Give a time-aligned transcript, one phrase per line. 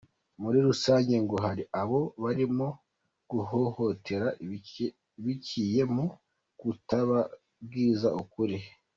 [0.41, 2.67] Muri rusange ngo hari abo barimo
[3.31, 4.27] guhohotera
[5.23, 6.05] biciye mu
[6.59, 8.57] kutababwiza ukuri.